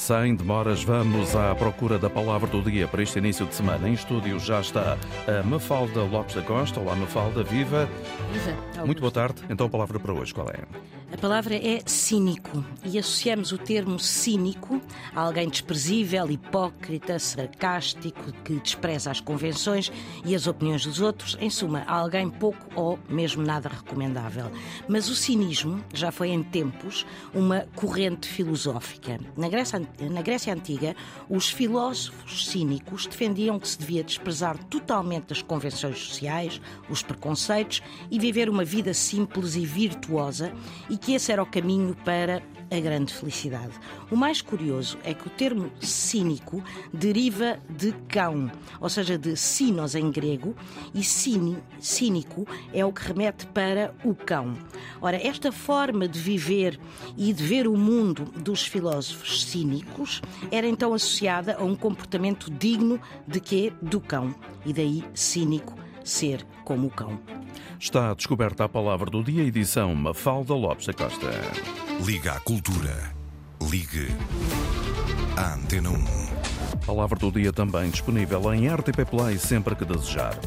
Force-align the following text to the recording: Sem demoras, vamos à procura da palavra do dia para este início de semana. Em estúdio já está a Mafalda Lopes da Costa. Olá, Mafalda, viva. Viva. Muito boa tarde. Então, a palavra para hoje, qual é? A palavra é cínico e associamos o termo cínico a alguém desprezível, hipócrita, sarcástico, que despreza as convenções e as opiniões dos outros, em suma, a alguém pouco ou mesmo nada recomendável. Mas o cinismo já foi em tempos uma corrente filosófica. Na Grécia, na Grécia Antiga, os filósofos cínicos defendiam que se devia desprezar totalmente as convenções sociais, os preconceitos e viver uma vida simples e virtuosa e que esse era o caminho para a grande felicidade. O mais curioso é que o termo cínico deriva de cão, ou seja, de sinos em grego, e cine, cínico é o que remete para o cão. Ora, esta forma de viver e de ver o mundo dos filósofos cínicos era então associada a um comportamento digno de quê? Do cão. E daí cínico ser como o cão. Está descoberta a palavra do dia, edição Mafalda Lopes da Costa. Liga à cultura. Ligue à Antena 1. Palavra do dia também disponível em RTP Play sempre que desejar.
Sem 0.00 0.34
demoras, 0.34 0.82
vamos 0.82 1.36
à 1.36 1.54
procura 1.54 1.98
da 1.98 2.08
palavra 2.08 2.48
do 2.48 2.62
dia 2.62 2.88
para 2.88 3.02
este 3.02 3.18
início 3.18 3.44
de 3.44 3.54
semana. 3.54 3.86
Em 3.86 3.92
estúdio 3.92 4.40
já 4.40 4.58
está 4.58 4.96
a 5.28 5.42
Mafalda 5.42 6.02
Lopes 6.04 6.34
da 6.34 6.40
Costa. 6.40 6.80
Olá, 6.80 6.96
Mafalda, 6.96 7.42
viva. 7.42 7.86
Viva. 8.32 8.86
Muito 8.86 8.98
boa 8.98 9.12
tarde. 9.12 9.42
Então, 9.50 9.66
a 9.66 9.68
palavra 9.70 10.00
para 10.00 10.14
hoje, 10.14 10.32
qual 10.32 10.48
é? 10.48 10.64
A 11.12 11.18
palavra 11.18 11.54
é 11.54 11.82
cínico 11.84 12.64
e 12.84 12.98
associamos 12.98 13.52
o 13.52 13.58
termo 13.58 13.98
cínico 13.98 14.80
a 15.14 15.20
alguém 15.20 15.48
desprezível, 15.48 16.30
hipócrita, 16.30 17.18
sarcástico, 17.18 18.32
que 18.44 18.54
despreza 18.54 19.10
as 19.10 19.20
convenções 19.20 19.92
e 20.24 20.34
as 20.34 20.46
opiniões 20.46 20.86
dos 20.86 21.00
outros, 21.00 21.36
em 21.40 21.50
suma, 21.50 21.82
a 21.86 21.98
alguém 21.98 22.30
pouco 22.30 22.64
ou 22.76 22.98
mesmo 23.08 23.42
nada 23.42 23.68
recomendável. 23.68 24.50
Mas 24.88 25.10
o 25.10 25.14
cinismo 25.14 25.84
já 25.92 26.12
foi 26.12 26.28
em 26.28 26.42
tempos 26.44 27.04
uma 27.34 27.66
corrente 27.74 28.28
filosófica. 28.28 29.18
Na 29.36 29.48
Grécia, 29.48 29.82
na 30.10 30.22
Grécia 30.22 30.52
Antiga, 30.52 30.94
os 31.28 31.50
filósofos 31.50 32.48
cínicos 32.48 33.06
defendiam 33.06 33.58
que 33.58 33.68
se 33.68 33.78
devia 33.78 34.04
desprezar 34.04 34.56
totalmente 34.64 35.32
as 35.32 35.42
convenções 35.42 35.98
sociais, 35.98 36.60
os 36.88 37.02
preconceitos 37.02 37.82
e 38.10 38.18
viver 38.18 38.48
uma 38.48 38.64
vida 38.64 38.94
simples 38.94 39.56
e 39.56 39.64
virtuosa 39.64 40.52
e 40.88 40.96
que 40.96 41.14
esse 41.14 41.32
era 41.32 41.42
o 41.42 41.46
caminho 41.46 41.96
para 42.04 42.42
a 42.70 42.80
grande 42.80 43.12
felicidade. 43.12 43.72
O 44.10 44.16
mais 44.16 44.40
curioso 44.40 44.96
é 45.02 45.12
que 45.12 45.26
o 45.26 45.30
termo 45.30 45.70
cínico 45.80 46.62
deriva 46.92 47.58
de 47.68 47.92
cão, 48.08 48.50
ou 48.80 48.88
seja, 48.88 49.18
de 49.18 49.36
sinos 49.36 49.94
em 49.94 50.10
grego, 50.10 50.54
e 50.94 51.02
cine, 51.02 51.58
cínico 51.80 52.46
é 52.72 52.84
o 52.84 52.92
que 52.92 53.08
remete 53.08 53.46
para 53.46 53.92
o 54.04 54.14
cão. 54.14 54.56
Ora, 55.02 55.16
esta 55.16 55.50
forma 55.50 56.06
de 56.06 56.18
viver 56.18 56.78
e 57.16 57.32
de 57.32 57.42
ver 57.42 57.66
o 57.66 57.76
mundo 57.76 58.24
dos 58.36 58.66
filósofos 58.66 59.44
cínicos 59.44 60.20
era 60.50 60.66
então 60.66 60.92
associada 60.92 61.56
a 61.56 61.64
um 61.64 61.74
comportamento 61.74 62.50
digno 62.50 63.00
de 63.26 63.40
quê? 63.40 63.72
Do 63.80 64.00
cão. 64.00 64.34
E 64.64 64.72
daí 64.72 65.04
cínico 65.14 65.74
ser 66.04 66.44
como 66.64 66.88
o 66.88 66.90
cão. 66.90 67.18
Está 67.78 68.12
descoberta 68.12 68.64
a 68.64 68.68
palavra 68.68 69.10
do 69.10 69.22
dia, 69.22 69.42
edição 69.42 69.94
Mafalda 69.94 70.54
Lopes 70.54 70.86
da 70.86 70.92
Costa. 70.92 71.30
Liga 72.04 72.32
à 72.32 72.40
cultura. 72.40 73.14
Ligue 73.70 74.08
à 75.36 75.54
Antena 75.54 75.90
1. 75.90 76.30
Palavra 76.86 77.18
do 77.18 77.30
dia 77.30 77.52
também 77.52 77.90
disponível 77.90 78.52
em 78.52 78.68
RTP 78.68 79.08
Play 79.08 79.38
sempre 79.38 79.74
que 79.74 79.84
desejar. 79.84 80.38